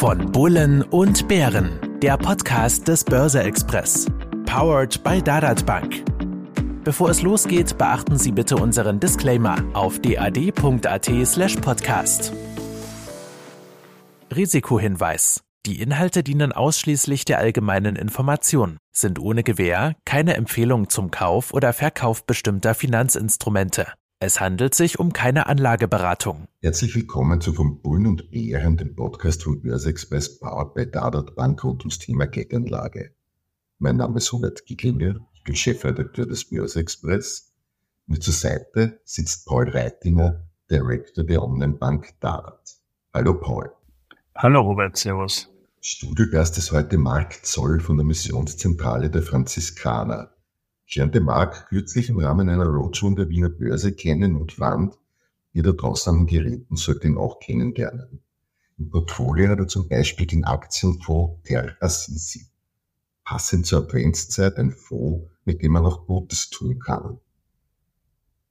[0.00, 4.06] Von Bullen und Bären, der Podcast des Börse Express.
[4.46, 6.02] Powered by Dadat Bank.
[6.84, 12.32] Bevor es losgeht, beachten Sie bitte unseren Disclaimer auf dad.at/slash podcast.
[14.34, 15.42] Risikohinweis.
[15.66, 21.74] Die Inhalte dienen ausschließlich der allgemeinen Information, sind ohne Gewähr keine Empfehlung zum Kauf oder
[21.74, 23.86] Verkauf bestimmter Finanzinstrumente.
[24.22, 26.46] Es handelt sich um keine Anlageberatung.
[26.60, 31.34] Herzlich willkommen zu Von Bullen und Bären, dem Podcast von Börse Express Powered by Dadat
[31.36, 33.14] Bank rund ums Thema Geldanlage.
[33.78, 37.54] Mein Name ist Hubert Gicklinger, ich bin Chefredakteur des Börse Express.
[38.08, 42.76] Mir zur Seite sitzt Paul Reitinger, Director der Online-Bank Dadat.
[43.14, 43.72] Hallo Paul.
[44.36, 45.48] Hallo Robert, Servus.
[45.80, 50.34] Studiogast ist heute Mark Zoll von der Missionszentrale der Franziskaner.
[50.90, 54.98] Ich lernte Mark kürzlich im Rahmen einer Roadshow in der Wiener Börse kennen und fand,
[55.52, 58.18] ihr da draußen an Geräten sollte ihn auch kennenlernen.
[58.76, 62.48] Im Portfolio hat er zum Beispiel den Aktienfonds Terra Sisi.
[63.22, 67.20] Passend zur Adventszeit ein Fonds, mit dem man auch Gutes tun kann.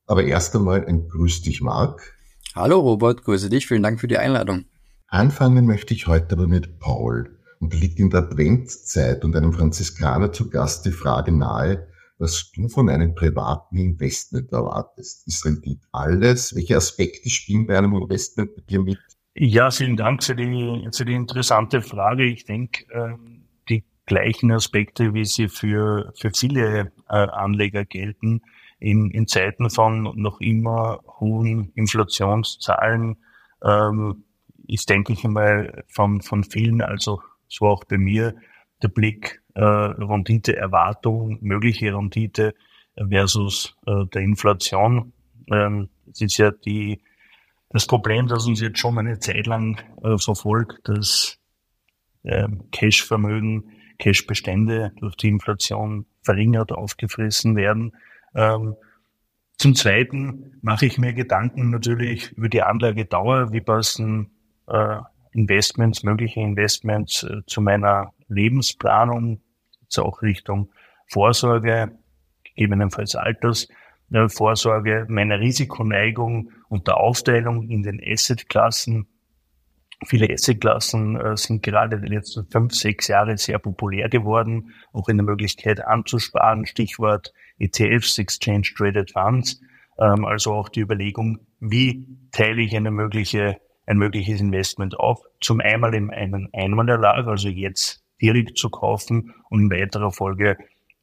[0.05, 2.17] Aber erst einmal ein Grüß dich, Mark.
[2.55, 4.63] Hallo Robert, grüße dich, vielen Dank für die Einladung.
[5.07, 7.37] Anfangen möchte ich heute aber mit Paul.
[7.59, 11.89] Und liegt in der Adventszeit und einem Franziskaner zu Gast die Frage nahe,
[12.19, 15.25] was du von einem privaten Investment erwartest.
[15.27, 16.53] Ist Rendite alles?
[16.55, 18.99] Welche Aspekte spielen bei einem Investment bei dir mit?
[19.35, 22.25] Ja, vielen Dank für die, für die interessante Frage.
[22.25, 28.41] Ich denke, ähm, die gleichen Aspekte, wie sie für, für viele äh, Anleger gelten,
[28.79, 33.17] in, in Zeiten von noch immer hohen Inflationszahlen,
[33.63, 34.23] ähm,
[34.67, 38.35] ist, denke ich einmal, von, von vielen, also so auch bei mir,
[38.81, 42.53] der Blick äh, Rendite-Erwartung, mögliche Rendite
[42.95, 45.13] versus äh, der Inflation.
[45.51, 47.01] Ähm, das ist ja die,
[47.69, 51.39] das Problem, das uns jetzt schon eine Zeit lang äh, verfolgt, dass
[52.23, 57.95] ähm, Cash-Vermögen, Cash-Bestände durch die Inflation verringert, aufgefressen werden.
[58.35, 58.75] Ähm,
[59.57, 63.51] zum Zweiten mache ich mir Gedanken natürlich über die Anlagedauer.
[63.51, 64.31] Wie passen
[64.67, 64.99] äh,
[65.31, 69.41] Investments, mögliche Investments äh, zu meiner Lebensplanung,
[69.81, 70.71] jetzt auch Richtung
[71.07, 71.91] Vorsorge,
[72.43, 79.07] gegebenenfalls Altersvorsorge, meine Risikoneigung und der Aufteilung in den Assetklassen.
[80.05, 85.17] Viele Assetklassen äh, sind gerade die letzten fünf, sechs Jahre sehr populär geworden, auch in
[85.17, 89.59] der Möglichkeit anzusparen, Stichwort ETFs, Exchange Traded Funds,
[89.99, 95.59] ähm, also auch die Überlegung, wie teile ich eine mögliche, ein mögliches Investment auf, zum
[95.61, 100.57] einmal in einen Einmalerlag, also jetzt direkt zu kaufen und in weiterer Folge,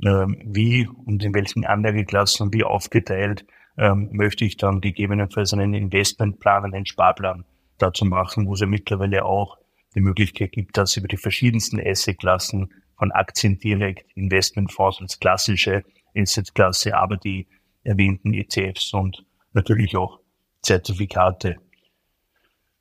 [0.04, 3.44] ähm, wie und in welchen Anlageklassen und wie aufgeteilt
[3.76, 7.44] ähm, möchte ich dann gegebenenfalls einen Investmentplan, einen Sparplan
[7.78, 9.58] dazu machen, wo es ja mittlerweile auch
[9.96, 15.82] die Möglichkeit gibt, dass über die verschiedensten Assetklassen von Aktien direkt Investmentfonds als klassische
[16.16, 17.48] Assetklasse, aber die
[17.82, 20.20] erwähnten ETFs und natürlich auch
[20.62, 21.56] Zertifikate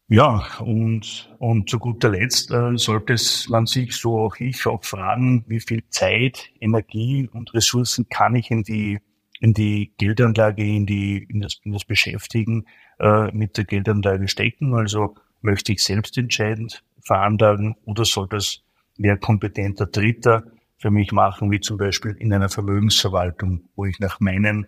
[0.08, 4.84] ja, und, und zu guter Letzt äh, sollte es man sich, so auch ich, auch
[4.84, 9.00] fragen, wie viel Zeit, Energie und Ressourcen kann ich in die,
[9.40, 12.66] in die Geldanlage, in, die, in, das, in das Beschäftigen
[13.00, 14.76] äh, mit der Geldanlage stecken.
[14.76, 18.62] Also möchte ich selbst entscheidend veranlagen oder soll das
[18.98, 20.44] mehr kompetenter Dritter
[20.78, 24.68] für mich machen, wie zum Beispiel in einer Vermögensverwaltung, wo ich nach meinen,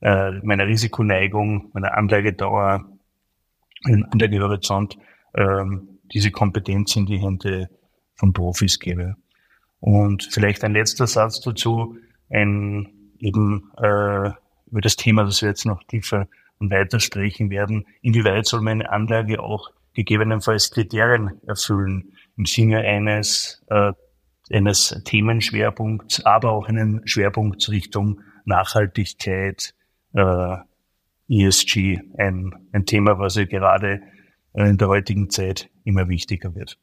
[0.00, 2.86] äh, meiner Risikoneigung, meiner Anlagedauer,
[3.84, 4.98] ein Anlagehorizont
[5.34, 7.68] ähm, diese Kompetenz in die Hände
[8.14, 9.16] von Profis gebe.
[9.80, 11.96] Und vielleicht ein letzter Satz dazu,
[12.28, 14.30] ein eben äh,
[14.70, 18.90] über das Thema, das wir jetzt noch tiefer und weiter sprechen werden, inwieweit soll meine
[18.90, 23.92] Anlage auch gegebenenfalls Kriterien erfüllen im Sinne eines, äh,
[24.52, 29.74] eines Themenschwerpunkts, aber auch einen Schwerpunkt Richtung Nachhaltigkeit,
[30.14, 30.56] äh,
[31.30, 34.02] ESG ein, ein Thema, was ja gerade
[34.52, 36.78] äh, in der heutigen Zeit immer wichtiger wird.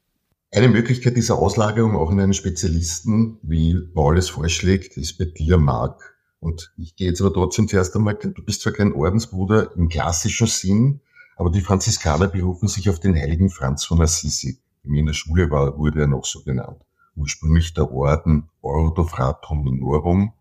[0.50, 5.58] Eine Möglichkeit dieser Auslagerung auch in einen Spezialisten, wie Paul es vorschlägt, ist bei dir,
[5.58, 6.16] Marc.
[6.40, 10.46] Und ich gehe jetzt aber trotzdem zuerst einmal, du bist zwar kein Ordensbruder im klassischen
[10.46, 11.00] Sinn,
[11.36, 14.58] aber die Franziskaner berufen sich auf den heiligen Franz von Assisi.
[14.84, 16.80] In der Schule war, wurde er noch so genannt.
[17.14, 20.32] Ursprünglich der Orden Ordo Fratum Minorum,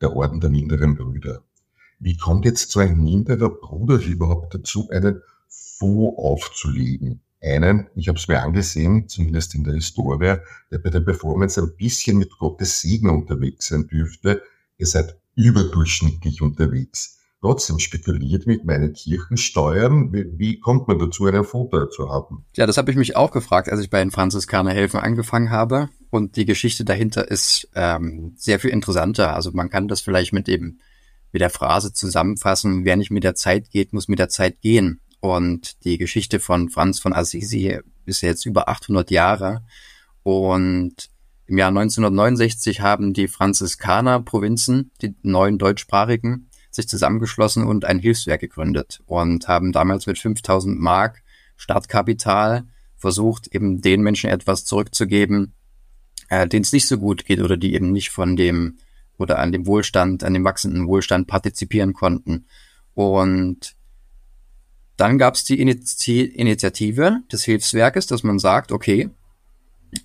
[0.00, 1.42] der Orden der minderen Brüder.
[2.02, 7.20] Wie kommt jetzt so ein minderer Bruder überhaupt dazu, einen Fonds aufzulegen?
[7.42, 10.36] Einen, ich habe es mir angesehen, zumindest in der Historie,
[10.70, 14.42] der bei der Performance ein bisschen mit Gottes Segen unterwegs sein dürfte.
[14.78, 17.18] Ihr seid überdurchschnittlich unterwegs.
[17.40, 20.12] trotzdem spekuliert mit meinen Kirchensteuern.
[20.12, 22.44] Wie, wie kommt man dazu, einen Vorteil zu haben?
[22.54, 25.88] Ja, das habe ich mich auch gefragt, als ich bei den Franziskanerhelfen angefangen habe.
[26.10, 29.34] Und die Geschichte dahinter ist ähm, sehr viel interessanter.
[29.34, 30.78] Also man kann das vielleicht mit dem
[31.32, 35.00] mit der Phrase zusammenfassen, wer nicht mit der Zeit geht, muss mit der Zeit gehen.
[35.20, 39.64] Und die Geschichte von Franz von Assisi ist jetzt über 800 Jahre.
[40.22, 41.10] Und
[41.46, 49.00] im Jahr 1969 haben die Franziskaner-Provinzen, die neuen deutschsprachigen, sich zusammengeschlossen und ein Hilfswerk gegründet
[49.06, 51.22] und haben damals mit 5000 Mark
[51.56, 52.64] Startkapital
[52.96, 55.54] versucht, eben den Menschen etwas zurückzugeben,
[56.28, 58.78] äh, denen es nicht so gut geht oder die eben nicht von dem
[59.20, 62.46] oder an dem Wohlstand, an dem wachsenden Wohlstand partizipieren konnten.
[62.94, 63.76] Und
[64.96, 69.10] dann gab es die Initiative des Hilfswerkes, dass man sagt, okay,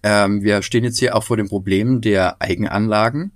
[0.04, 3.34] ähm, wir stehen jetzt hier auch vor dem Problem der Eigenanlagen.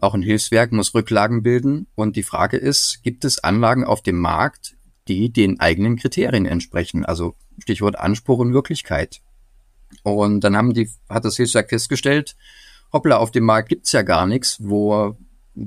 [0.00, 1.86] Auch ein Hilfswerk muss Rücklagen bilden.
[1.94, 4.76] Und die Frage ist, gibt es Anlagen auf dem Markt,
[5.08, 7.04] die den eigenen Kriterien entsprechen?
[7.04, 9.20] Also Stichwort Anspruch und Wirklichkeit.
[10.02, 12.36] Und dann haben die, hat das Hilfswerk festgestellt,
[12.92, 15.16] hoppla, auf dem Markt gibt's ja gar nichts, wo,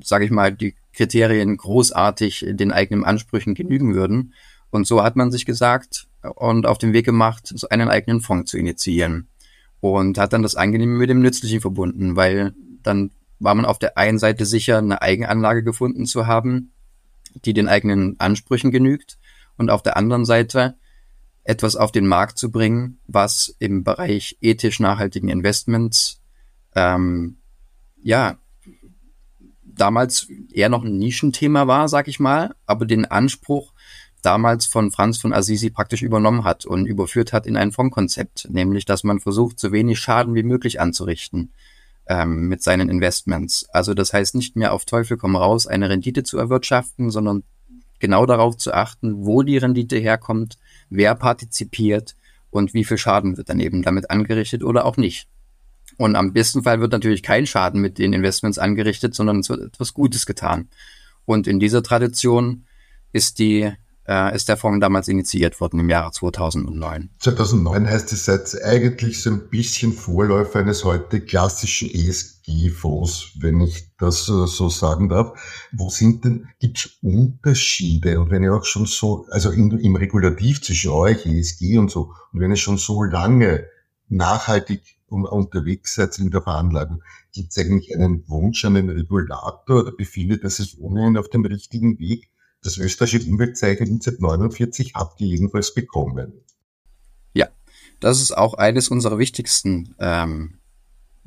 [0.04, 4.34] sage ich mal, die Kriterien großartig den eigenen Ansprüchen genügen würden.
[4.70, 8.52] Und so hat man sich gesagt und auf den Weg gemacht, so einen eigenen Fonds
[8.52, 9.28] zu initiieren.
[9.80, 12.54] Und hat dann das Angenehme mit dem Nützlichen verbunden, weil
[12.84, 16.74] dann war man auf der einen Seite sicher, eine Eigenanlage gefunden zu haben,
[17.46, 19.18] die den eigenen Ansprüchen genügt.
[19.58, 20.76] Und auf der anderen Seite
[21.44, 26.21] etwas auf den Markt zu bringen, was im Bereich ethisch nachhaltigen Investments
[26.76, 27.38] ähm,
[28.02, 28.38] ja,
[29.64, 33.74] damals eher noch ein Nischenthema war, sag ich mal, aber den Anspruch
[34.22, 38.86] damals von Franz von Assisi praktisch übernommen hat und überführt hat in ein Fondskonzept, nämlich
[38.86, 41.52] dass man versucht, so wenig Schaden wie möglich anzurichten
[42.08, 43.68] ähm, mit seinen Investments.
[43.72, 47.44] Also das heißt nicht mehr auf Teufel komm raus eine Rendite zu erwirtschaften, sondern
[48.00, 50.58] genau darauf zu achten, wo die Rendite herkommt,
[50.90, 52.16] wer partizipiert
[52.50, 55.28] und wie viel Schaden wird dann eben damit angerichtet oder auch nicht.
[55.98, 59.62] Und am besten Fall wird natürlich kein Schaden mit den Investments angerichtet, sondern es wird
[59.62, 60.70] etwas Gutes getan.
[61.26, 62.66] Und in dieser Tradition
[63.14, 63.72] ist die
[64.08, 67.10] äh, ist der Fonds damals initiiert worden im Jahre 2009.
[67.20, 73.96] 2009 heißt es seid eigentlich so ein bisschen Vorläufer eines heute klassischen ESG-Fonds, wenn ich
[73.98, 75.40] das so sagen darf.
[75.72, 78.20] Wo sind denn, gibt es Unterschiede?
[78.20, 82.14] Und wenn ihr auch schon so, also in, im Regulativ zwischen euch, ESG und so,
[82.34, 83.66] und wenn ihr schon so lange
[84.10, 89.92] nachhaltig unterwegs seid in der Veranlagung, gibt es eigentlich einen Wunsch an den Regulator oder
[89.92, 92.30] befindet das sich ohnehin auf dem richtigen Weg?
[92.63, 96.34] Das österreichische Umweltzeichen 1949 habt ihr jedenfalls bekommen.
[97.34, 97.48] Ja,
[98.00, 100.60] das ist auch eines unserer wichtigsten ähm,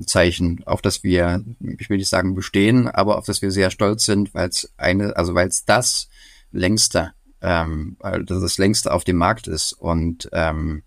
[0.07, 1.45] Zeichen, auf das wir,
[1.79, 5.17] ich will nicht sagen bestehen, aber auf das wir sehr stolz sind, weil es eine,
[5.17, 6.09] also weil es das
[6.51, 7.97] längste, ähm,
[8.27, 10.83] das längste auf dem Markt ist und ähm,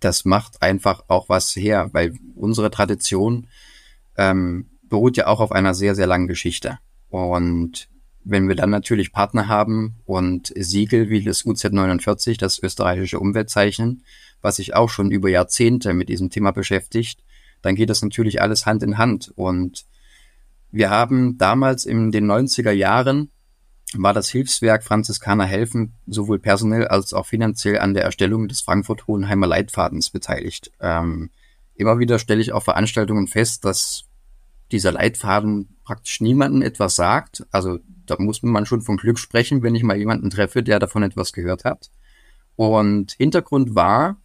[0.00, 3.46] das macht einfach auch was her, weil unsere Tradition
[4.16, 6.78] ähm, beruht ja auch auf einer sehr, sehr langen Geschichte.
[7.08, 7.88] Und
[8.24, 14.02] wenn wir dann natürlich Partner haben und Siegel wie das UZ49, das österreichische Umweltzeichen,
[14.42, 17.22] was sich auch schon über Jahrzehnte mit diesem Thema beschäftigt,
[17.62, 19.32] dann geht das natürlich alles Hand in Hand.
[19.34, 19.86] Und
[20.70, 23.30] wir haben damals in den 90er Jahren
[23.94, 29.46] war das Hilfswerk Franziskaner helfen sowohl personell als auch finanziell an der Erstellung des Frankfurt-Hohenheimer
[29.46, 30.70] Leitfadens beteiligt.
[30.80, 31.30] Ähm,
[31.74, 34.04] immer wieder stelle ich auf Veranstaltungen fest, dass
[34.72, 37.46] dieser Leitfaden praktisch niemandem etwas sagt.
[37.50, 41.02] Also da muss man schon von Glück sprechen, wenn ich mal jemanden treffe, der davon
[41.02, 41.90] etwas gehört hat.
[42.56, 44.16] Und Hintergrund war,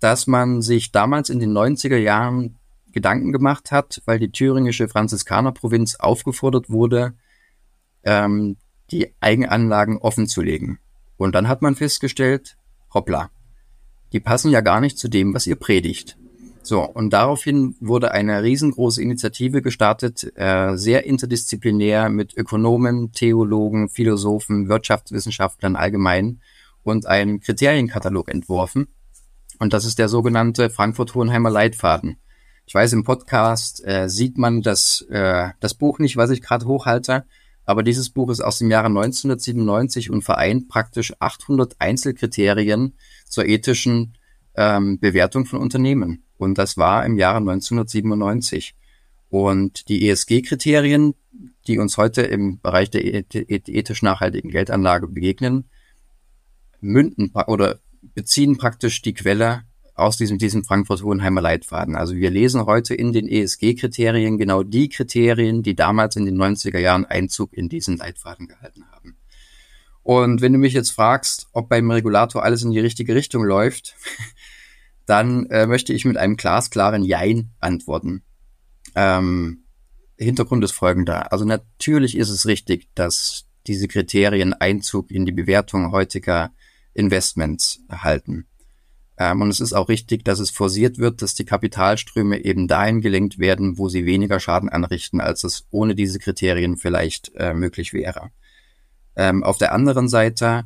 [0.00, 2.56] dass man sich damals in den 90er Jahren
[2.92, 7.14] Gedanken gemacht hat, weil die thüringische Franziskanerprovinz aufgefordert wurde,
[8.08, 8.56] ähm,
[8.90, 10.78] die Eigenanlagen offen zu legen.
[11.18, 12.56] Und dann hat man festgestellt,
[12.94, 13.30] hoppla,
[14.12, 16.16] die passen ja gar nicht zu dem, was ihr predigt.
[16.62, 24.68] So, und daraufhin wurde eine riesengroße Initiative gestartet, äh, sehr interdisziplinär mit Ökonomen, Theologen, Philosophen,
[24.68, 26.40] Wirtschaftswissenschaftlern allgemein
[26.82, 28.88] und einen Kriterienkatalog entworfen.
[29.58, 32.16] Und das ist der sogenannte Frankfurt-Hohenheimer Leitfaden.
[32.66, 36.66] Ich weiß, im Podcast äh, sieht man das, äh, das Buch nicht, was ich gerade
[36.66, 37.24] hochhalte,
[37.68, 42.94] aber dieses Buch ist aus dem Jahre 1997 und vereint praktisch 800 Einzelkriterien
[43.26, 44.16] zur ethischen
[44.56, 46.24] ähm, Bewertung von Unternehmen.
[46.38, 48.74] Und das war im Jahre 1997.
[49.28, 51.12] Und die ESG-Kriterien,
[51.66, 55.68] die uns heute im Bereich der ethisch nachhaltigen Geldanlage begegnen,
[56.80, 57.80] münden oder
[58.14, 59.64] beziehen praktisch die Quelle
[59.98, 61.96] aus diesem, diesem Frankfurt-Hohenheimer Leitfaden.
[61.96, 66.78] Also wir lesen heute in den ESG-Kriterien genau die Kriterien, die damals in den 90er
[66.78, 69.16] Jahren Einzug in diesen Leitfaden gehalten haben.
[70.02, 73.94] Und wenn du mich jetzt fragst, ob beim Regulator alles in die richtige Richtung läuft,
[75.06, 78.22] dann äh, möchte ich mit einem glasklaren Jein antworten.
[78.94, 79.64] Ähm,
[80.16, 81.32] Hintergrund ist folgender.
[81.32, 86.52] Also natürlich ist es richtig, dass diese Kriterien Einzug in die Bewertung heutiger
[86.94, 88.47] Investments erhalten.
[89.18, 93.00] Ähm, und es ist auch richtig, dass es forciert wird, dass die Kapitalströme eben dahin
[93.00, 97.92] gelenkt werden, wo sie weniger Schaden anrichten, als es ohne diese Kriterien vielleicht äh, möglich
[97.92, 98.30] wäre.
[99.16, 100.64] Ähm, auf der anderen Seite,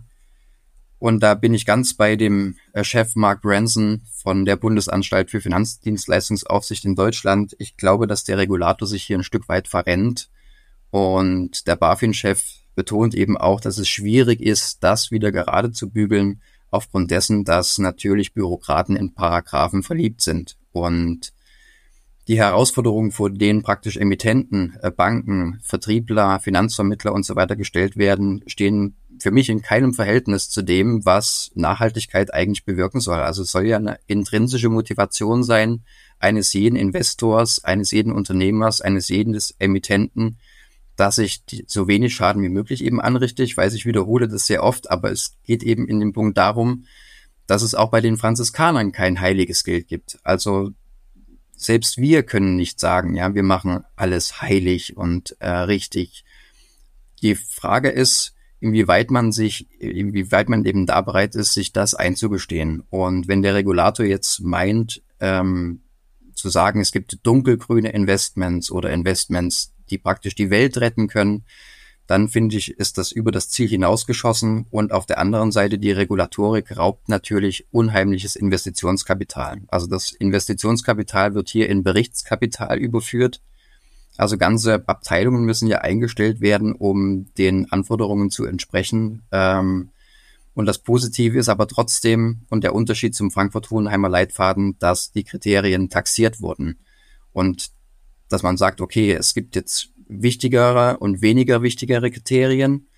[0.99, 5.41] und da bin ich ganz bei dem äh, Chef Mark Branson von der Bundesanstalt für
[5.41, 10.29] Finanzdienstleistungsaufsicht in Deutschland, ich glaube, dass der Regulator sich hier ein Stück weit verrennt.
[10.91, 12.45] Und der BaFin-Chef
[12.75, 17.79] betont eben auch, dass es schwierig ist, das wieder gerade zu bügeln, aufgrund dessen, dass
[17.79, 20.57] natürlich Bürokraten in Paragraphen verliebt sind.
[20.73, 21.33] Und
[22.29, 28.43] die Herausforderungen, vor denen praktisch Emittenten, äh, Banken, Vertriebler, Finanzvermittler und so weiter gestellt werden,
[28.47, 33.21] stehen für mich in keinem Verhältnis zu dem, was Nachhaltigkeit eigentlich bewirken soll.
[33.21, 35.85] Also es soll ja eine intrinsische Motivation sein,
[36.19, 40.39] eines jeden Investors, eines jeden Unternehmers, eines jeden Emittenten,
[40.97, 43.43] dass ich so wenig Schaden wie möglich eben anrichte.
[43.43, 46.85] Ich weiß, ich wiederhole das sehr oft, aber es geht eben in dem Punkt darum,
[47.47, 50.19] dass es auch bei den Franziskanern kein heiliges Geld gibt.
[50.23, 50.71] Also
[51.57, 56.25] selbst wir können nicht sagen, ja, wir machen alles heilig und äh, richtig.
[57.23, 62.83] Die Frage ist, inwieweit man sich, inwieweit man eben da bereit ist, sich das einzugestehen.
[62.91, 65.83] Und wenn der Regulator jetzt meint, ähm,
[66.35, 71.45] zu sagen, es gibt dunkelgrüne Investments oder Investments, die praktisch die Welt retten können,
[72.07, 75.93] dann finde ich, ist das über das Ziel hinausgeschossen und auf der anderen Seite die
[75.93, 79.63] Regulatorik raubt natürlich unheimliches Investitionskapital.
[79.69, 83.41] Also das Investitionskapital wird hier in Berichtskapital überführt.
[84.17, 89.23] Also ganze Abteilungen müssen ja eingestellt werden, um den Anforderungen zu entsprechen.
[89.31, 89.91] Ähm,
[90.55, 95.89] und das Positive ist aber trotzdem und der Unterschied zum Frankfurt-Hohenheimer Leitfaden, dass die Kriterien
[95.89, 96.79] taxiert wurden.
[97.33, 97.71] Und
[98.33, 102.89] dass man sagt, okay, es gibt jetzt wichtigere und weniger wichtigere Kriterien.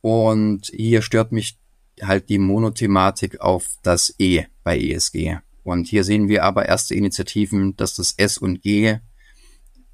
[0.00, 1.58] Und hier stört mich
[2.02, 5.38] halt die Monothematik auf das E bei ESG.
[5.64, 8.98] Und hier sehen wir aber erste Initiativen, dass das S und G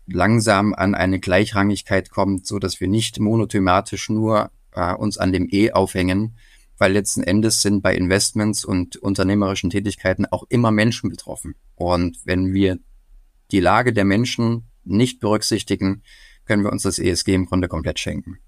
[0.06, 5.48] langsam an eine Gleichrangigkeit kommt, so dass wir nicht monothematisch nur äh, uns an dem
[5.50, 6.36] E aufhängen,
[6.76, 11.54] weil letzten Endes sind bei Investments und unternehmerischen Tätigkeiten auch immer Menschen betroffen.
[11.74, 12.78] Und wenn wir
[13.50, 16.02] die Lage der Menschen nicht berücksichtigen,
[16.46, 18.38] können wir uns das ESG im Grunde komplett schenken.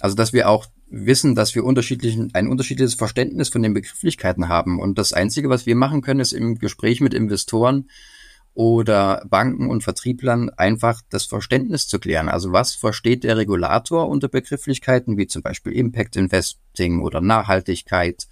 [0.00, 4.80] Also, dass wir auch wissen, dass wir unterschiedlichen, ein unterschiedliches Verständnis von den Begrifflichkeiten haben.
[4.80, 7.88] Und das Einzige, was wir machen können, ist im Gespräch mit Investoren
[8.54, 12.28] oder Banken und Vertrieblern einfach das Verständnis zu klären.
[12.28, 18.26] Also was versteht der Regulator unter Begrifflichkeiten wie zum Beispiel Impact Investing oder Nachhaltigkeit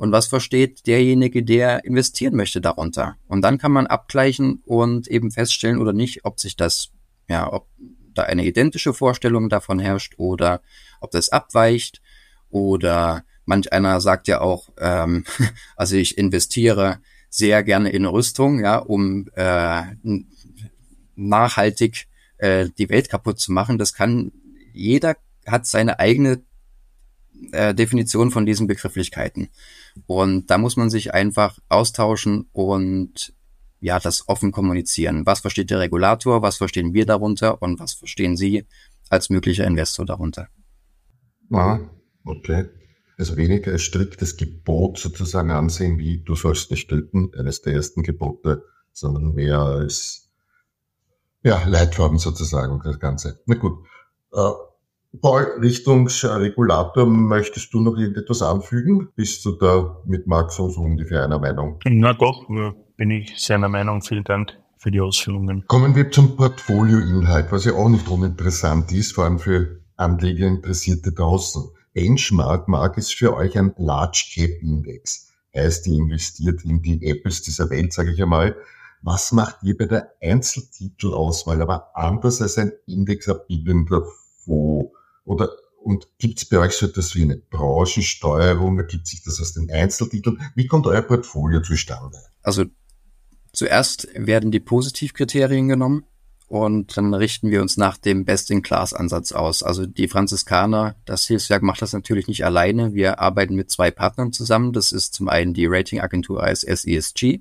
[0.00, 3.18] und was versteht derjenige, der investieren möchte darunter.
[3.28, 6.88] Und dann kann man abgleichen und eben feststellen oder nicht, ob sich das,
[7.28, 7.68] ja, ob
[8.14, 10.62] da eine identische Vorstellung davon herrscht oder
[11.02, 12.00] ob das abweicht
[12.48, 15.26] oder manch einer sagt ja auch, ähm,
[15.76, 19.82] also ich investiere sehr gerne in Rüstung, ja, um äh,
[21.14, 22.06] nachhaltig
[22.38, 23.76] äh, die Welt kaputt zu machen.
[23.76, 24.32] Das kann
[24.72, 26.42] jeder hat seine eigene
[27.52, 29.50] äh, Definition von diesen Begrifflichkeiten.
[30.06, 33.34] Und da muss man sich einfach austauschen und
[33.80, 35.24] ja, das offen kommunizieren.
[35.26, 38.66] Was versteht der Regulator, was verstehen wir darunter und was verstehen Sie
[39.08, 40.48] als möglicher Investor darunter?
[41.50, 41.80] Ah,
[42.24, 42.66] okay.
[43.18, 48.02] Also weniger als striktes Gebot sozusagen ansehen, wie du sollst nicht töten, eines der ersten
[48.02, 50.30] Gebote, sondern mehr als
[51.42, 53.40] ja, Leitfaden sozusagen, das Ganze.
[53.46, 53.84] Na gut.
[54.32, 54.50] Äh,
[55.20, 59.08] Paul, Richtung Regulator, möchtest du noch irgendetwas anfügen?
[59.16, 61.80] Bist du da mit Max so ungefähr einer Meinung?
[61.84, 62.46] Na doch,
[62.96, 64.02] bin ich seiner Meinung.
[64.02, 65.64] Vielen Dank für die Ausführungen.
[65.66, 71.12] Kommen wir zum Portfolioinhalt, was ja auch nicht uninteressant ist, vor allem für Anleger Interessierte
[71.12, 71.68] draußen.
[71.92, 75.32] Benchmark Mark ist für euch ein Large Cap Index.
[75.54, 78.54] Heißt, ihr investiert in die Apples dieser Welt, sage ich einmal.
[79.02, 84.04] Was macht ihr bei der Einzeltitelauswahl aber anders als ein indexabbildender
[84.44, 84.92] Fonds?
[85.30, 85.50] Oder
[85.84, 88.78] und gibt es bei euch so etwas wie eine Branchensteuerung?
[88.78, 90.40] Ergibt sich das aus den Einzeltiteln?
[90.56, 92.18] Wie kommt euer Portfolio zustande?
[92.42, 92.64] Also
[93.52, 96.04] zuerst werden die Positivkriterien genommen
[96.48, 99.62] und dann richten wir uns nach dem Best-in-Class-Ansatz aus.
[99.62, 102.92] Also die Franziskaner, das Hilfswerk macht das natürlich nicht alleine.
[102.92, 104.72] Wir arbeiten mit zwei Partnern zusammen.
[104.72, 107.38] Das ist zum einen die Ratingagentur ISS ESG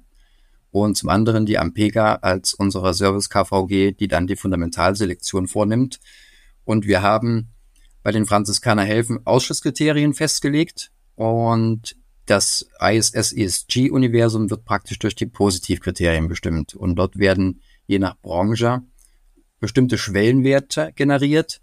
[0.69, 5.99] und zum anderen die Ampega als unsere Service KVG, die dann die Fundamentalselektion vornimmt.
[6.65, 7.49] Und wir haben
[8.03, 15.25] bei den Franziskaner helfen Ausschusskriterien festgelegt und das ISS ESG Universum wird praktisch durch die
[15.25, 18.81] Positivkriterien bestimmt und dort werden je nach Branche
[19.59, 21.61] bestimmte Schwellenwerte generiert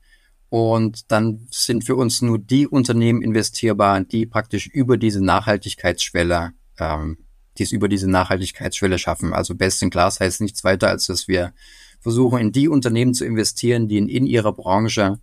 [0.48, 7.18] und dann sind für uns nur die Unternehmen investierbar, die praktisch über diese Nachhaltigkeitsschwelle, ähm,
[7.58, 9.32] die es über diese Nachhaltigkeitsschwelle schaffen.
[9.32, 11.52] Also Best in Class heißt nichts weiter, als dass wir
[12.00, 15.20] versuchen, in die Unternehmen zu investieren, die in, in ihrer Branche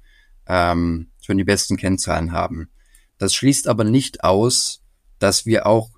[0.47, 2.69] ähm, schon die besten Kennzahlen haben.
[3.17, 4.81] Das schließt aber nicht aus,
[5.19, 5.89] dass wir auch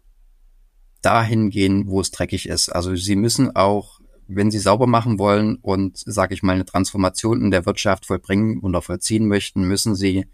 [1.02, 2.70] dahin gehen, wo es dreckig ist.
[2.70, 7.42] Also sie müssen auch, wenn sie sauber machen wollen und, sage ich mal, eine Transformation
[7.42, 10.26] in der Wirtschaft vollbringen oder vollziehen möchten, müssen sie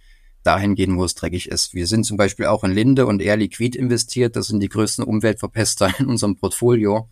[0.43, 1.73] dahin gehen, wo es dreckig ist.
[1.73, 4.35] Wir sind zum Beispiel auch in Linde und Air Liquid investiert.
[4.35, 7.09] Das sind die größten Umweltverpester in unserem Portfolio.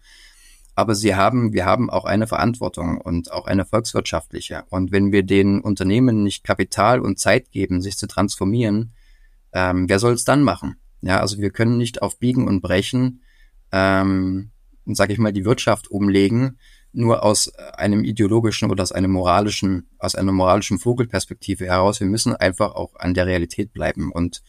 [0.80, 4.64] Aber sie haben, wir haben auch eine Verantwortung und auch eine volkswirtschaftliche.
[4.70, 8.94] Und wenn wir den Unternehmen nicht Kapital und Zeit geben, sich zu transformieren,
[9.52, 10.78] ähm, wer soll es dann machen?
[11.02, 13.24] Ja, also wir können nicht auf Biegen und Brechen,
[13.74, 14.52] ähm,
[14.86, 16.60] sage ich mal, die Wirtschaft umlegen,
[16.94, 22.00] nur aus einem ideologischen oder aus einem moralischen, aus einer moralischen Vogelperspektive heraus.
[22.00, 24.14] Wir müssen einfach auch an der Realität bleiben.
[24.14, 24.44] Und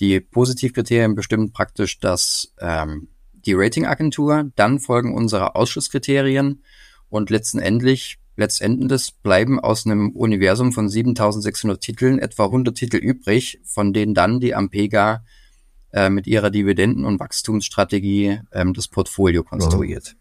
[0.00, 3.08] die Positivkriterien bestimmen praktisch, dass ähm,
[3.46, 6.62] die Ratingagentur, dann folgen unsere Ausschusskriterien
[7.08, 13.92] und letztendlich, letztendlich bleiben aus einem Universum von 7600 Titeln etwa 100 Titel übrig, von
[13.92, 15.24] denen dann die Ampega
[15.92, 20.16] äh, mit ihrer Dividenden- und Wachstumsstrategie ähm, das Portfolio konstruiert.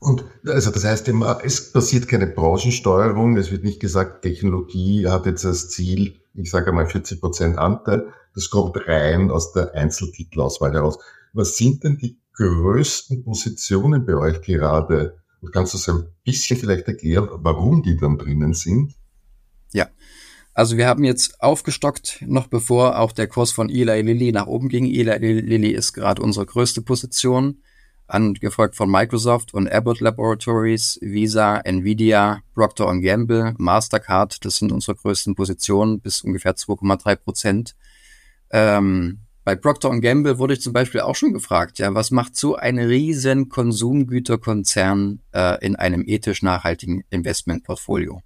[0.00, 1.08] Und also das heißt
[1.44, 6.70] es passiert keine Branchensteuerung, es wird nicht gesagt, Technologie hat jetzt als Ziel, ich sage
[6.70, 10.98] einmal 40 Prozent Anteil, das kommt rein aus der Einzeltitelauswahl heraus.
[11.32, 15.18] Was sind denn die größten Positionen bei euch gerade?
[15.42, 18.94] Und kannst du so ein bisschen vielleicht erklären, warum die dann drinnen sind?
[19.72, 19.88] Ja.
[20.52, 24.68] Also wir haben jetzt aufgestockt, noch bevor auch der Kurs von Eli Lilly nach oben
[24.68, 24.86] ging.
[24.86, 27.62] Eli Lilly ist gerade unsere größte Position,
[28.08, 34.44] angefolgt von Microsoft und Abbott Laboratories, Visa, Nvidia, Procter Gamble, Mastercard.
[34.44, 37.76] Das sind unsere größten Positionen bis ungefähr 2,3 Prozent.
[38.50, 42.56] Ähm, bei Procter Gamble wurde ich zum Beispiel auch schon gefragt, ja, was macht so
[42.56, 48.22] ein riesen Konsumgüterkonzern äh, in einem ethisch nachhaltigen Investmentportfolio?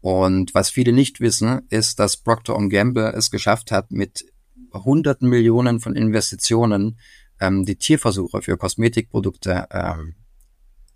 [0.00, 4.24] Und was viele nicht wissen, ist, dass Procter Gamble es geschafft hat, mit
[4.72, 6.98] hunderten Millionen von Investitionen
[7.40, 10.14] ähm, die Tierversuche für Kosmetikprodukte ähm,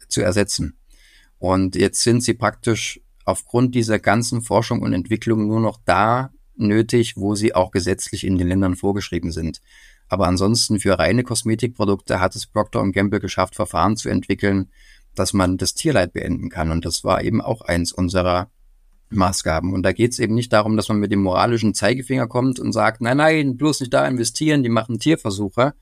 [0.09, 0.79] zu ersetzen.
[1.39, 7.17] Und jetzt sind sie praktisch aufgrund dieser ganzen Forschung und Entwicklung nur noch da nötig,
[7.17, 9.61] wo sie auch gesetzlich in den Ländern vorgeschrieben sind.
[10.09, 14.71] Aber ansonsten für reine Kosmetikprodukte hat es Procter Gamble geschafft, Verfahren zu entwickeln,
[15.15, 16.71] dass man das Tierleid beenden kann.
[16.71, 18.51] Und das war eben auch eins unserer
[19.11, 19.73] Maßgaben.
[19.73, 22.73] Und da geht es eben nicht darum, dass man mit dem moralischen Zeigefinger kommt und
[22.73, 25.75] sagt, nein, nein, bloß nicht da investieren, die machen Tierversuche.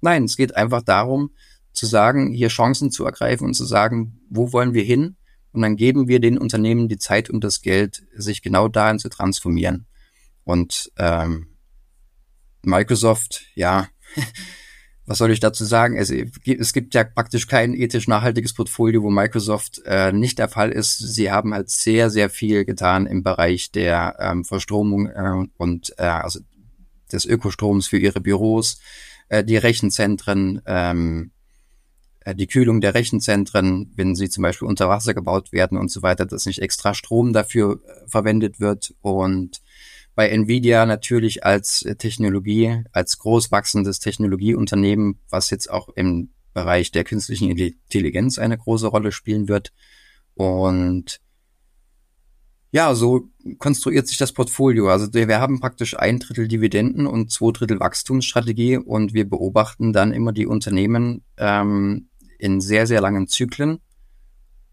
[0.00, 1.30] Nein, es geht einfach darum,
[1.72, 5.16] zu sagen, hier Chancen zu ergreifen und zu sagen, wo wollen wir hin?
[5.52, 9.08] Und dann geben wir den Unternehmen die Zeit und das Geld, sich genau dahin zu
[9.08, 9.86] transformieren.
[10.44, 11.48] Und ähm,
[12.62, 13.88] Microsoft, ja,
[15.06, 15.96] was soll ich dazu sagen?
[15.96, 20.70] Es, es gibt ja praktisch kein ethisch nachhaltiges Portfolio, wo Microsoft äh, nicht der Fall
[20.70, 20.98] ist.
[20.98, 26.04] Sie haben halt sehr, sehr viel getan im Bereich der ähm, Verstromung äh, und äh,
[26.04, 26.40] also
[27.12, 28.80] des Ökostroms für ihre Büros,
[29.28, 31.32] äh, die Rechenzentren, ähm,
[32.20, 36.02] äh, die Kühlung der Rechenzentren, wenn sie zum Beispiel unter Wasser gebaut werden und so
[36.02, 39.60] weiter, dass nicht extra Strom dafür äh, verwendet wird und
[40.14, 46.92] bei Nvidia natürlich als äh, Technologie, als groß wachsendes Technologieunternehmen, was jetzt auch im Bereich
[46.92, 49.72] der künstlichen Intelligenz eine große Rolle spielen wird.
[50.34, 51.20] Und
[52.70, 54.88] ja, so konstruiert sich das Portfolio.
[54.88, 60.12] Also wir haben praktisch ein Drittel Dividenden und zwei Drittel Wachstumsstrategie und wir beobachten dann
[60.12, 63.78] immer die Unternehmen ähm, in sehr, sehr langen Zyklen,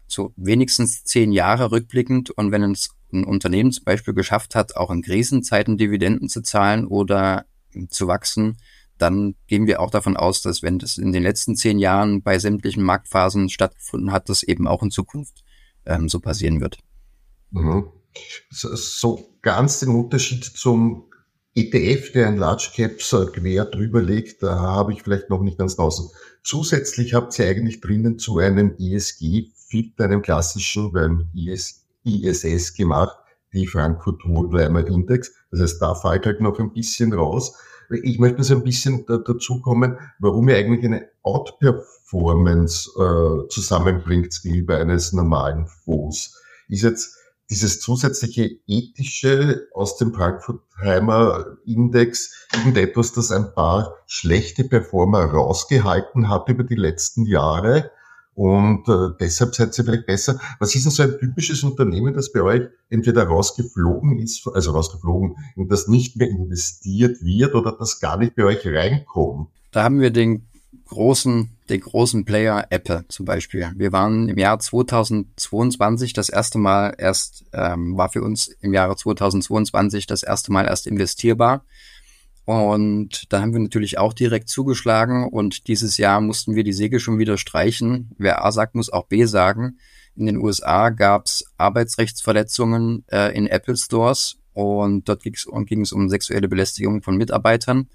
[0.08, 2.30] so wenigstens zehn Jahre rückblickend.
[2.30, 6.86] Und wenn es ein Unternehmen zum Beispiel geschafft hat, auch in Krisenzeiten Dividenden zu zahlen
[6.86, 7.44] oder
[7.88, 8.56] zu wachsen,
[8.98, 12.38] dann gehen wir auch davon aus, dass wenn das in den letzten zehn Jahren bei
[12.38, 15.42] sämtlichen Marktphasen stattgefunden hat, das eben auch in Zukunft
[15.86, 16.78] ähm, so passieren wird.
[17.50, 17.88] Mhm.
[18.50, 21.04] So ganz den Unterschied zum
[21.54, 25.76] ETF, der ein Large Caps quer drüber legt, da habe ich vielleicht noch nicht ganz
[25.76, 26.08] draußen.
[26.42, 33.16] Zusätzlich habt ihr eigentlich drinnen zu einem ESG-Fit, einem klassischen, weil mit ES ISS gemacht,
[33.52, 35.32] die Frankfurt Wohlweimer Index.
[35.50, 37.56] Das heißt, da fällt halt noch ein bisschen raus.
[38.02, 44.40] Ich möchte so ein bisschen da, dazu kommen, warum ihr eigentlich eine Outperformance äh, zusammenbringt,
[44.44, 46.40] wie bei eines normalen Fonds.
[46.68, 47.16] Ist jetzt
[47.50, 56.48] dieses zusätzliche ethische aus dem Frankfurtheimer Index irgendetwas, das ein paar schlechte Performer rausgehalten hat
[56.48, 57.90] über die letzten Jahre
[58.34, 60.40] und äh, deshalb seid ihr vielleicht besser.
[60.58, 65.36] Was ist denn so ein typisches Unternehmen, das bei euch entweder rausgeflogen ist, also rausgeflogen
[65.56, 69.48] und das nicht mehr investiert wird oder das gar nicht bei euch reinkommt?
[69.70, 70.46] Da haben wir den
[70.88, 73.70] großen, den großen Player Apple zum Beispiel.
[73.76, 78.96] Wir waren im Jahr 2022 das erste Mal erst, ähm, war für uns im Jahre
[78.96, 81.64] 2022 das erste Mal erst investierbar.
[82.44, 86.98] Und da haben wir natürlich auch direkt zugeschlagen und dieses Jahr mussten wir die Segel
[86.98, 88.10] schon wieder streichen.
[88.18, 89.78] Wer A sagt, muss auch B sagen.
[90.16, 96.08] In den USA gab es Arbeitsrechtsverletzungen äh, in Apple Stores und dort ging es um
[96.08, 97.88] sexuelle Belästigung von Mitarbeitern.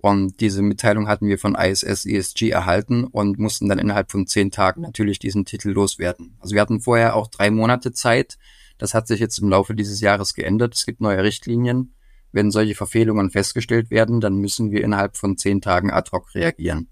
[0.00, 4.52] Und diese Mitteilung hatten wir von ISS ESG erhalten und mussten dann innerhalb von zehn
[4.52, 6.36] Tagen natürlich diesen Titel loswerden.
[6.38, 8.38] Also wir hatten vorher auch drei Monate Zeit.
[8.76, 10.74] Das hat sich jetzt im Laufe dieses Jahres geändert.
[10.74, 11.94] Es gibt neue Richtlinien.
[12.32, 16.88] Wenn solche Verfehlungen festgestellt werden, dann müssen wir innerhalb von zehn Tagen ad hoc reagieren.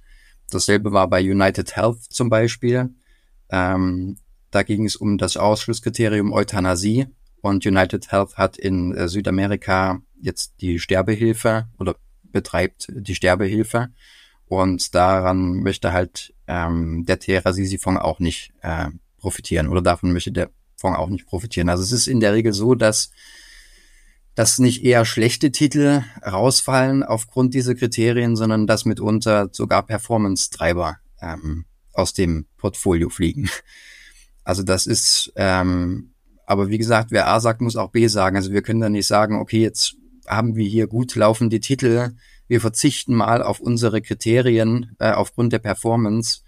[0.51, 2.91] Dasselbe war bei United Health zum Beispiel.
[3.51, 4.17] Ähm,
[4.51, 7.07] da ging es um das Ausschlusskriterium Euthanasie
[7.41, 13.91] und United Health hat in äh, Südamerika jetzt die Sterbehilfe oder betreibt die Sterbehilfe.
[14.47, 18.87] Und daran möchte halt ähm, der Terra-Sisi-Fonds auch nicht äh,
[19.19, 21.69] profitieren oder davon möchte der Fonds auch nicht profitieren.
[21.69, 23.11] Also es ist in der Regel so, dass
[24.37, 31.65] dass nicht eher schlechte Titel rausfallen aufgrund dieser Kriterien, sondern dass mitunter sogar Performance-Treiber ähm,
[31.93, 33.51] aus dem Portfolio fliegen.
[34.49, 36.13] Also das ist, ähm,
[36.47, 38.37] aber wie gesagt, wer A sagt, muss auch B sagen.
[38.37, 42.13] Also wir können da nicht sagen, okay, jetzt haben wir hier gut laufende Titel,
[42.47, 46.43] wir verzichten mal auf unsere Kriterien äh, aufgrund der Performance.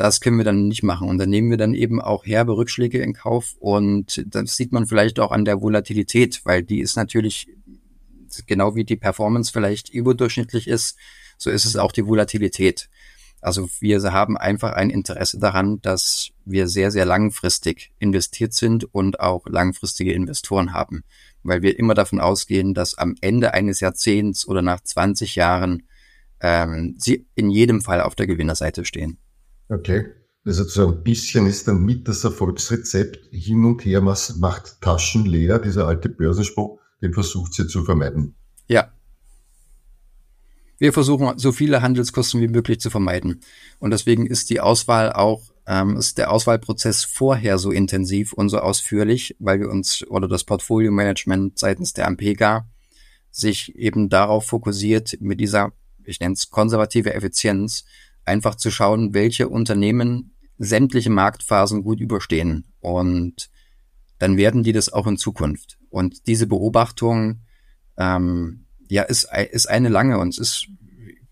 [0.00, 1.10] Das können wir dann nicht machen.
[1.10, 3.54] Und dann nehmen wir dann eben auch herbe Rückschläge in Kauf.
[3.60, 7.48] Und das sieht man vielleicht auch an der Volatilität, weil die ist natürlich,
[8.46, 10.96] genau wie die Performance vielleicht überdurchschnittlich ist,
[11.36, 12.88] so ist es auch die Volatilität.
[13.42, 19.20] Also wir haben einfach ein Interesse daran, dass wir sehr, sehr langfristig investiert sind und
[19.20, 21.04] auch langfristige Investoren haben
[21.42, 25.84] weil wir immer davon ausgehen, dass am Ende eines Jahrzehnts oder nach 20 Jahren
[26.40, 29.18] ähm, sie in jedem Fall auf der Gewinnerseite stehen.
[29.70, 30.06] Okay.
[30.44, 35.58] Also so ein bisschen ist dann mit das Erfolgsrezept hin und her macht Taschen leer,
[35.58, 38.34] dieser alte Börsenspruch, den versucht sie zu vermeiden.
[38.66, 38.92] Ja.
[40.78, 43.40] Wir versuchen so viele Handelskosten wie möglich zu vermeiden.
[43.78, 48.58] Und deswegen ist die Auswahl auch ähm, ist der Auswahlprozess vorher so intensiv und so
[48.58, 52.68] ausführlich, weil wir uns oder das Portfolio-Management seitens der Ampega
[53.30, 55.72] sich eben darauf fokussiert, mit dieser,
[56.04, 57.84] ich nenne es konservative Effizienz,
[58.30, 62.72] einfach zu schauen, welche Unternehmen sämtliche Marktphasen gut überstehen.
[62.80, 63.50] Und
[64.18, 65.78] dann werden die das auch in Zukunft.
[65.88, 67.40] Und diese Beobachtung,
[67.98, 70.68] ähm, ja, ist, ist eine lange und es ist,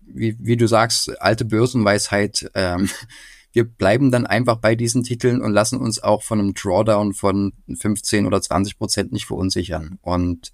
[0.01, 2.89] wie, wie du sagst, alte Börsenweisheit, ähm,
[3.53, 7.53] wir bleiben dann einfach bei diesen Titeln und lassen uns auch von einem Drawdown von
[7.73, 9.97] 15 oder 20 Prozent nicht verunsichern.
[10.01, 10.53] Und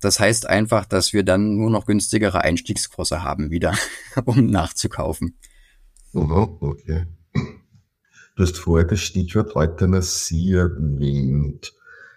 [0.00, 3.74] das heißt einfach, dass wir dann nur noch günstigere Einstiegskurse haben wieder,
[4.24, 5.36] um nachzukaufen.
[6.12, 7.06] Okay.
[8.36, 11.72] Du hast vorher das Stichwort Euthanasie erwähnt.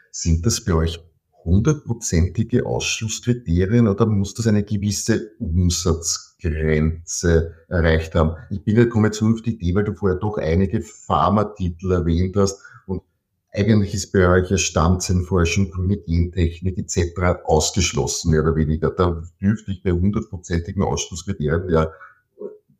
[0.09, 0.99] Sind das bei euch
[1.43, 8.35] hundertprozentige Ausschlusskriterien oder muss das eine gewisse Umsatzgrenze erreicht haben?
[8.49, 12.35] Ich bin ja komme jetzt auf die Idee, weil du vorher doch einige Pharmatitel erwähnt
[12.35, 13.03] hast und
[13.51, 17.43] eigentlich ist bei euch ja Stammzellenforschung, grüne Gentechnik etc.
[17.43, 18.89] ausgeschlossen, mehr oder weniger.
[18.89, 21.91] Da dürfte ich bei hundertprozentigen Ausschlusskriterien ja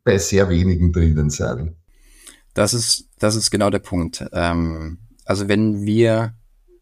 [0.04, 1.76] bei sehr wenigen drinnen sein.
[2.52, 4.24] Das ist, das ist genau der Punkt.
[4.32, 6.34] Ähm, also wenn wir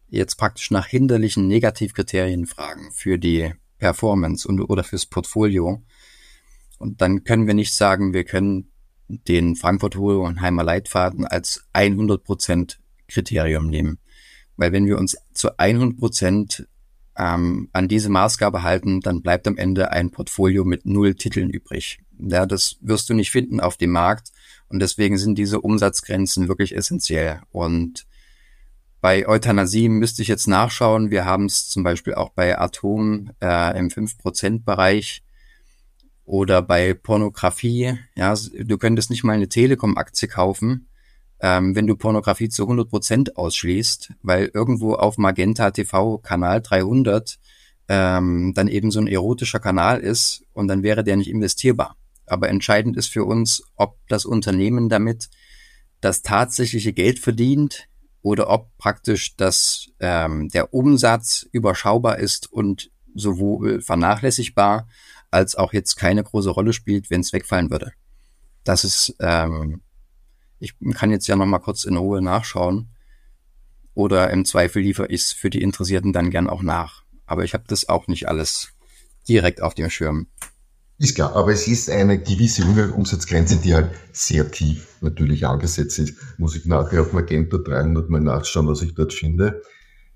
[0.09, 5.83] jetzt praktisch nach hinderlichen Negativkriterien fragen für die Performance und, oder fürs Portfolio.
[6.79, 8.71] Und dann können wir nicht sagen, wir können
[9.09, 12.77] den Frankfurt Hohenheimer Leitfaden als 100%
[13.09, 13.99] Kriterium nehmen.
[14.57, 16.67] Weil wenn wir uns zu 100%
[17.17, 21.99] ähm, an diese Maßgabe halten, dann bleibt am Ende ein Portfolio mit null Titeln übrig.
[22.19, 24.33] Ja, das wirst du nicht finden auf dem Markt.
[24.69, 27.41] Und deswegen sind diese Umsatzgrenzen wirklich essentiell.
[27.51, 28.07] Und
[29.03, 31.11] bei Euthanasie müsste ich jetzt nachschauen.
[31.11, 35.23] Wir haben es zum Beispiel auch bei Atom äh, im 5%-Bereich
[36.25, 37.99] oder bei Pornografie.
[38.15, 40.87] Ja, du könntest nicht mal eine Telekom-Aktie kaufen,
[41.41, 47.39] ähm, wenn du Pornografie zu 100 Prozent ausschließt, weil irgendwo auf Magenta TV Kanal 300
[47.89, 51.97] ähm, dann eben so ein erotischer Kanal ist und dann wäre der nicht investierbar.
[52.33, 55.29] Aber entscheidend ist für uns, ob das Unternehmen damit
[56.01, 57.89] das tatsächliche Geld verdient
[58.23, 64.89] oder ob praktisch das, ähm, der Umsatz überschaubar ist und sowohl vernachlässigbar
[65.31, 67.93] als auch jetzt keine große Rolle spielt, wenn es wegfallen würde.
[68.65, 69.83] Das ist, ähm,
[70.59, 72.89] ich kann jetzt ja noch mal kurz in Ruhe nachschauen
[73.93, 77.05] oder im Zweifel liefere ich es für die Interessierten dann gern auch nach.
[77.27, 78.73] Aber ich habe das auch nicht alles
[79.29, 80.29] direkt auf dem Schirm.
[81.03, 82.63] Ist klar, aber es ist eine gewisse
[82.93, 86.15] Umsatzgrenze, die halt sehr tief natürlich angesetzt ist.
[86.39, 89.63] Muss ich nachher auf Magenta 300 mal nachschauen, was ich dort finde.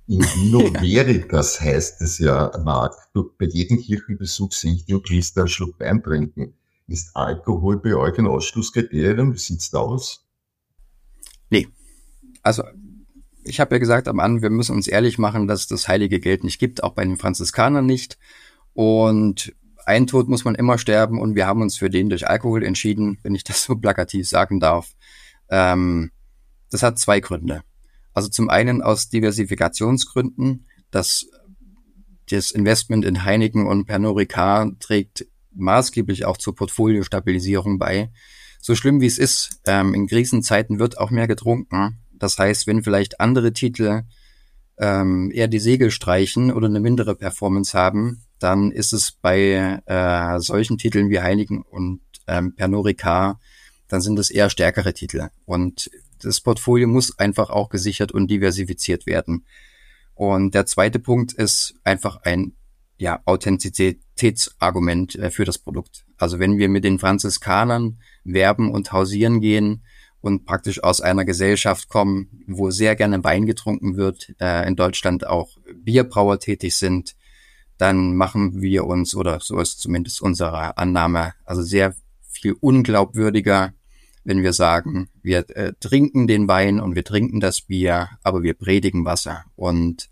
[0.06, 2.94] In Vino Veritas heißt es ja, Marc,
[3.36, 6.54] bei jedem Kirchenbesuch sehe ich den Priester einen Schluck Wein trinken.
[6.86, 9.34] Ist Alkohol bei euch ein Ausschlusskriterium?
[9.34, 10.24] Wie sieht's da aus?
[11.50, 11.66] Nee.
[12.44, 12.62] Also,
[13.42, 16.20] ich habe ja gesagt am Anfang, wir müssen uns ehrlich machen, dass es das heilige
[16.20, 18.18] Geld nicht gibt, auch bei den Franziskanern nicht.
[18.72, 19.52] Und
[19.86, 23.18] ein Tod muss man immer sterben und wir haben uns für den durch Alkohol entschieden,
[23.22, 24.94] wenn ich das so plakativ sagen darf.
[25.48, 26.10] Ähm,
[26.70, 27.62] das hat zwei Gründe.
[28.12, 31.26] Also zum einen aus Diversifikationsgründen, dass
[32.28, 38.10] das Investment in Heineken und Pernod Ricard trägt maßgeblich auch zur Portfoliostabilisierung bei.
[38.60, 42.00] So schlimm wie es ist, ähm, in Krisenzeiten wird auch mehr getrunken.
[42.12, 44.02] Das heißt, wenn vielleicht andere Titel
[44.78, 50.40] ähm, eher die Segel streichen oder eine mindere Performance haben, dann ist es bei äh,
[50.40, 52.94] solchen Titeln wie Heiligen und ähm, Pernod
[53.88, 55.28] dann sind es eher stärkere Titel.
[55.44, 55.90] Und
[56.22, 59.44] das Portfolio muss einfach auch gesichert und diversifiziert werden.
[60.14, 62.52] Und der zweite Punkt ist einfach ein
[62.98, 66.04] ja, Authentizitätsargument äh, für das Produkt.
[66.16, 69.84] Also wenn wir mit den Franziskanern werben und hausieren gehen
[70.22, 75.26] und praktisch aus einer Gesellschaft kommen, wo sehr gerne Wein getrunken wird, äh, in Deutschland
[75.26, 77.14] auch Bierbrauer tätig sind,
[77.78, 81.94] dann machen wir uns, oder so ist zumindest unsere Annahme, also sehr
[82.28, 83.72] viel unglaubwürdiger,
[84.24, 88.54] wenn wir sagen, wir äh, trinken den Wein und wir trinken das Bier, aber wir
[88.54, 89.44] predigen Wasser.
[89.54, 90.08] Und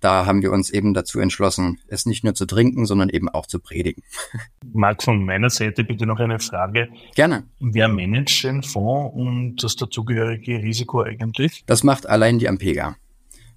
[0.00, 3.46] da haben wir uns eben dazu entschlossen, es nicht nur zu trinken, sondern eben auch
[3.46, 4.04] zu predigen.
[4.72, 6.88] Marc, von meiner Seite bitte noch eine Frage.
[7.16, 7.44] Gerne.
[7.58, 11.64] Wer managt den Fonds und das dazugehörige Risiko eigentlich?
[11.66, 12.96] Das macht allein die Ampega.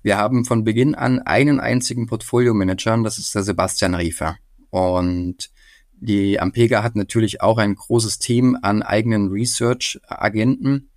[0.03, 4.37] Wir haben von Beginn an einen einzigen Portfolio-Manager, das ist der Sebastian Riefer.
[4.71, 5.51] Und
[5.93, 10.89] die Ampega hat natürlich auch ein großes Team an eigenen Research-Agenten.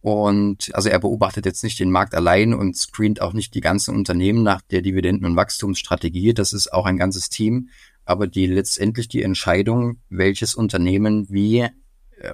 [0.00, 3.96] Und also er beobachtet jetzt nicht den Markt allein und screent auch nicht die ganzen
[3.96, 6.34] Unternehmen nach der Dividenden- und Wachstumsstrategie.
[6.34, 7.70] Das ist auch ein ganzes Team.
[8.04, 11.70] Aber die letztendlich die Entscheidung, welches Unternehmen wie äh,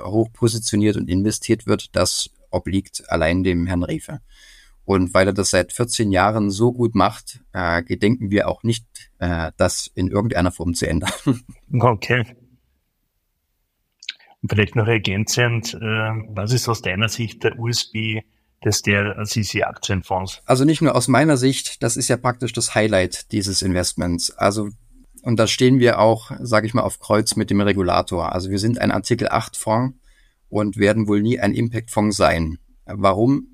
[0.02, 4.20] hoch positioniert und investiert wird, das obliegt allein dem Herrn Riefer.
[4.84, 8.84] Und weil er das seit 14 Jahren so gut macht, äh, gedenken wir auch nicht,
[9.18, 11.12] äh, das in irgendeiner Form zu ändern.
[11.72, 12.24] Okay.
[14.42, 18.22] Und vielleicht noch ergänzend, äh, was ist aus deiner Sicht der USB
[18.64, 20.42] des der CC Aktienfonds?
[20.46, 24.30] Also nicht nur aus meiner Sicht, das ist ja praktisch das Highlight dieses Investments.
[24.30, 24.70] Also
[25.22, 28.32] und da stehen wir auch, sage ich mal, auf Kreuz mit dem Regulator.
[28.32, 29.98] Also wir sind ein Artikel 8 Fonds
[30.48, 32.58] und werden wohl nie ein Impact Fonds sein.
[32.86, 33.49] Warum?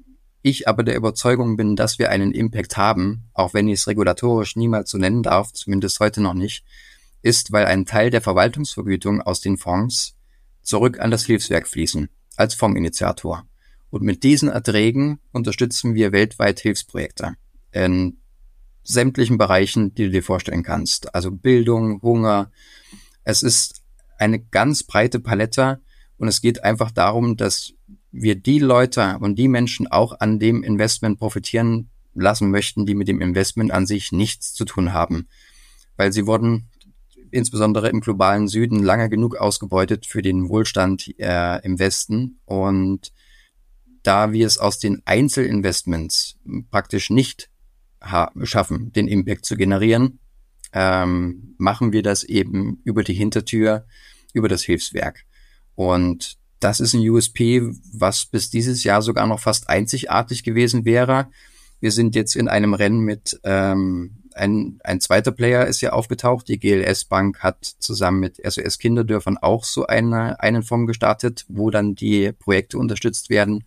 [0.48, 4.54] Ich aber der Überzeugung bin, dass wir einen Impact haben, auch wenn ich es regulatorisch
[4.54, 6.64] niemals so nennen darf, zumindest heute noch nicht,
[7.20, 10.14] ist, weil ein Teil der Verwaltungsvergütung aus den Fonds
[10.62, 13.44] zurück an das Hilfswerk fließen, als Fondsinitiator.
[13.90, 17.34] Und mit diesen Erträgen unterstützen wir weltweit Hilfsprojekte
[17.72, 18.18] in
[18.84, 21.12] sämtlichen Bereichen, die du dir vorstellen kannst.
[21.12, 22.52] Also Bildung, Hunger.
[23.24, 23.82] Es ist
[24.16, 25.80] eine ganz breite Palette
[26.18, 27.72] und es geht einfach darum, dass
[28.20, 33.08] wir die Leute und die Menschen auch an dem Investment profitieren lassen möchten, die mit
[33.08, 35.28] dem Investment an sich nichts zu tun haben.
[35.96, 36.68] Weil sie wurden
[37.30, 42.40] insbesondere im globalen Süden lange genug ausgebeutet für den Wohlstand äh, im Westen.
[42.44, 43.12] Und
[44.02, 46.38] da wir es aus den Einzelinvestments
[46.70, 47.50] praktisch nicht
[48.44, 50.20] schaffen, den Impact zu generieren,
[50.72, 53.86] ähm, machen wir das eben über die Hintertür,
[54.32, 55.24] über das Hilfswerk.
[55.74, 61.28] Und das ist ein USP, was bis dieses Jahr sogar noch fast einzigartig gewesen wäre.
[61.78, 66.48] Wir sind jetzt in einem Rennen mit ähm, ein, ein zweiter Player ist ja aufgetaucht.
[66.48, 71.70] Die GLS Bank hat zusammen mit SOS Kinderdörfern auch so eine, einen Fonds gestartet, wo
[71.70, 73.62] dann die Projekte unterstützt werden.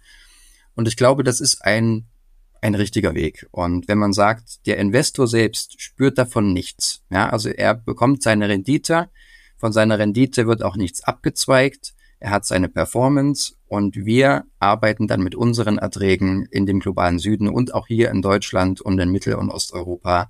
[0.75, 2.03] Und ich glaube, das ist ein,
[2.59, 3.47] ein richtiger Weg.
[3.51, 8.49] Und wenn man sagt, der Investor selbst spürt davon nichts, ja, also er bekommt seine
[8.49, 9.07] Rendite,
[9.55, 15.21] von seiner Rendite wird auch nichts abgezweigt, er hat seine Performance und wir arbeiten dann
[15.21, 19.35] mit unseren Erträgen in dem globalen Süden und auch hier in Deutschland und in Mittel-
[19.35, 20.29] und Osteuropa,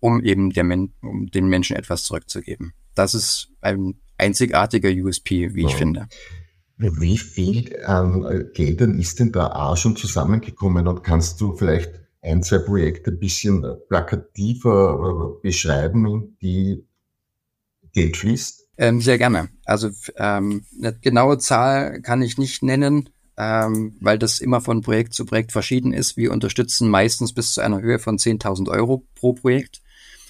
[0.00, 2.72] um eben Men um den Menschen etwas zurückzugeben.
[2.94, 5.78] Das ist ein einzigartiger USP, wie ich ja.
[5.78, 6.08] finde.
[6.76, 12.00] Wie viel an äh, Geldern ist denn da auch schon zusammengekommen und kannst du vielleicht
[12.20, 16.84] ein, zwei Projekte ein bisschen plakativer äh, beschreiben, die
[17.92, 18.61] Geld fließt?
[18.82, 19.48] Ähm, sehr gerne.
[19.64, 25.14] Also ähm, eine genaue Zahl kann ich nicht nennen, ähm, weil das immer von Projekt
[25.14, 26.16] zu Projekt verschieden ist.
[26.16, 29.82] Wir unterstützen meistens bis zu einer Höhe von 10.000 Euro pro Projekt.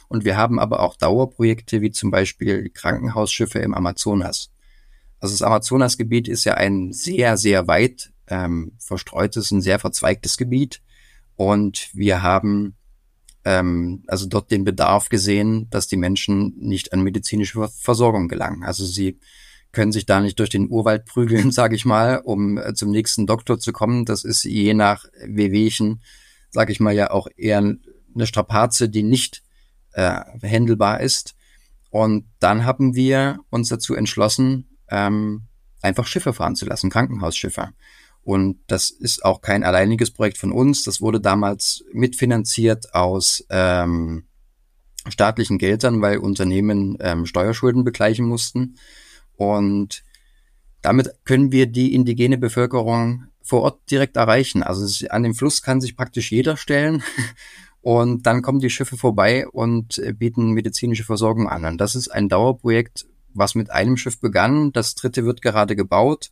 [0.08, 4.50] Und wir haben aber auch Dauerprojekte, wie zum Beispiel Krankenhausschiffe im Amazonas.
[5.18, 10.82] Also das Amazonasgebiet ist ja ein sehr, sehr weit ähm, verstreutes, ein sehr verzweigtes Gebiet.
[11.36, 12.76] Und wir haben
[13.44, 18.62] ähm, also dort den Bedarf gesehen, dass die Menschen nicht an medizinische Versorgung gelangen.
[18.64, 19.18] Also sie
[19.72, 23.26] können sich da nicht durch den Urwald prügeln, sage ich mal, um äh, zum nächsten
[23.26, 24.04] Doktor zu kommen.
[24.04, 26.02] Das ist je nach Wehwehchen,
[26.50, 29.42] sage ich mal, ja auch eher eine Strapaze, die nicht
[29.92, 31.34] äh, handelbar ist.
[31.90, 35.42] Und dann haben wir uns dazu entschlossen, ähm,
[35.82, 37.70] einfach Schiffe fahren zu lassen, Krankenhausschiffe.
[38.24, 40.84] Und das ist auch kein alleiniges Projekt von uns.
[40.84, 44.24] Das wurde damals mitfinanziert aus ähm,
[45.08, 48.76] staatlichen Geldern, weil Unternehmen ähm, Steuerschulden begleichen mussten.
[49.36, 50.04] Und
[50.82, 54.62] damit können wir die indigene Bevölkerung vor Ort direkt erreichen.
[54.62, 57.02] Also an dem Fluss kann sich praktisch jeder stellen.
[57.82, 61.64] Und dann kommen die Schiffe vorbei und äh, bieten medizinische Versorgung an.
[61.64, 64.70] Und das ist ein Dauerprojekt, was mit einem Schiff begann.
[64.70, 66.30] Das dritte wird gerade gebaut.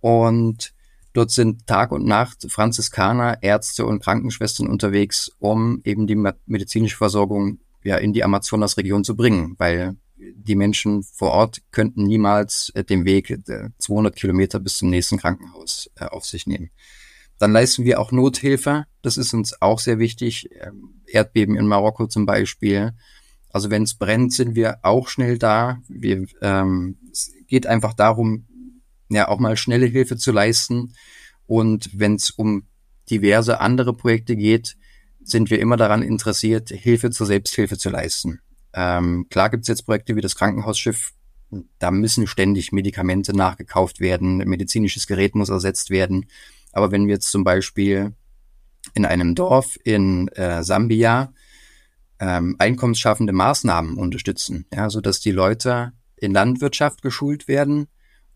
[0.00, 0.74] Und
[1.12, 7.58] Dort sind Tag und Nacht Franziskaner, Ärzte und Krankenschwestern unterwegs, um eben die medizinische Versorgung
[7.84, 13.04] ja in die Amazonasregion zu bringen, weil die Menschen vor Ort könnten niemals äh, den
[13.04, 13.36] Weg
[13.78, 16.70] 200 äh, Kilometer bis zum nächsten Krankenhaus äh, auf sich nehmen.
[17.38, 18.84] Dann leisten wir auch Nothilfe.
[19.02, 20.48] Das ist uns auch sehr wichtig.
[20.60, 22.92] Ähm, Erdbeben in Marokko zum Beispiel.
[23.50, 25.80] Also wenn es brennt, sind wir auch schnell da.
[25.88, 28.46] Wir, ähm, es geht einfach darum,
[29.14, 30.94] ja auch mal schnelle Hilfe zu leisten.
[31.46, 32.64] Und wenn es um
[33.10, 34.76] diverse andere Projekte geht,
[35.22, 38.40] sind wir immer daran interessiert, Hilfe zur Selbsthilfe zu leisten.
[38.74, 41.12] Ähm, klar gibt es jetzt Projekte wie das Krankenhausschiff,
[41.78, 46.26] da müssen ständig Medikamente nachgekauft werden, medizinisches Gerät muss ersetzt werden.
[46.72, 48.14] Aber wenn wir jetzt zum Beispiel
[48.94, 51.32] in einem Dorf in äh, Sambia
[52.18, 57.88] ähm, einkommensschaffende Maßnahmen unterstützen, ja, so dass die Leute in Landwirtschaft geschult werden,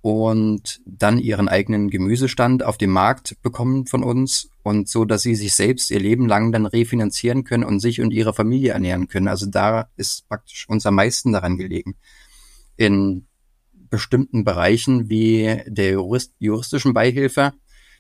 [0.07, 5.35] und dann ihren eigenen Gemüsestand auf dem Markt bekommen von uns und so, dass sie
[5.35, 9.27] sich selbst ihr Leben lang dann refinanzieren können und sich und ihre Familie ernähren können.
[9.27, 11.97] Also da ist praktisch uns am meisten daran gelegen.
[12.77, 13.27] In
[13.90, 17.55] bestimmten Bereichen wie der Jurist juristischen Beihilfe,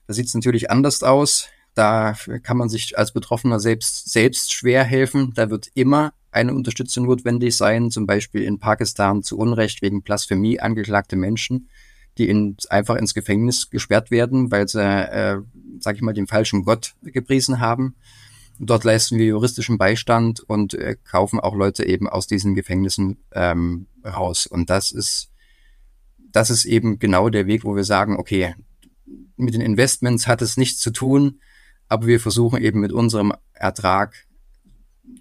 [0.06, 1.48] da sieht es natürlich anders aus.
[1.74, 2.14] Da
[2.44, 5.32] kann man sich als Betroffener selbst, selbst schwer helfen.
[5.34, 10.60] Da wird immer eine Unterstützung notwendig sein, zum Beispiel in Pakistan zu Unrecht wegen Blasphemie
[10.60, 11.68] angeklagte Menschen
[12.18, 15.38] die in, einfach ins Gefängnis gesperrt werden, weil sie, äh,
[15.80, 17.94] sag ich mal, den falschen Gott gepriesen haben.
[18.58, 23.86] Dort leisten wir juristischen Beistand und äh, kaufen auch Leute eben aus diesen Gefängnissen ähm,
[24.04, 24.46] raus.
[24.46, 25.30] Und das ist,
[26.32, 28.54] das ist eben genau der Weg, wo wir sagen, okay,
[29.36, 31.40] mit den Investments hat es nichts zu tun,
[31.88, 34.26] aber wir versuchen eben mit unserem Ertrag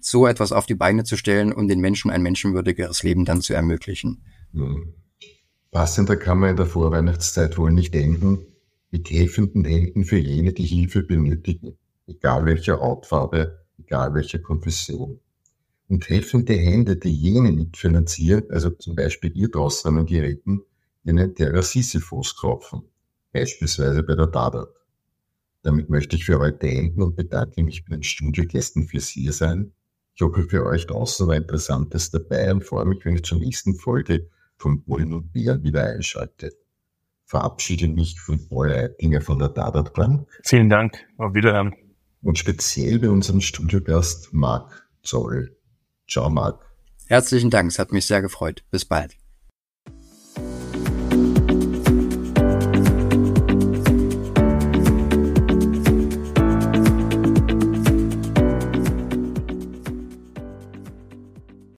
[0.00, 3.52] so etwas auf die Beine zu stellen und den Menschen ein menschenwürdigeres Leben dann zu
[3.52, 4.22] ermöglichen.
[4.52, 4.94] Mhm.
[5.76, 8.46] Passender kann man in der Vorweihnachtszeit wohl nicht enden,
[8.90, 15.20] mit helfenden Händen für jene, die Hilfe benötigen, egal welcher Hautfarbe, egal welcher Konfession.
[15.88, 20.62] Und helfende Hände, die jene mitfinanzieren, also zum Beispiel ihr draußen an Geräten,
[21.04, 22.84] denen der Sisyphos kaufen,
[23.34, 24.70] beispielsweise bei der Dadat.
[25.62, 29.72] Damit möchte ich für heute enden und bedanke mich bei den Studiogästen fürs hier sein.
[30.14, 33.74] Ich hoffe, für euch draußen war Interessantes dabei und freue mich, wenn ich zur nächsten
[33.74, 34.30] Folge
[35.12, 36.54] und Bier wieder einschaltet.
[37.24, 40.28] Verabschiede mich von Paul Reitinger von der Dadat Bank.
[40.44, 40.96] Vielen Dank.
[41.18, 41.74] Auf Wiederhören.
[42.22, 45.56] Und speziell bei unserem Studiogast Marc Zoll.
[46.08, 46.64] Ciao, Marc.
[47.06, 47.70] Herzlichen Dank.
[47.70, 48.64] Es hat mich sehr gefreut.
[48.70, 49.16] Bis bald.